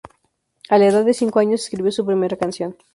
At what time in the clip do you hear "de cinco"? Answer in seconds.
1.05-1.37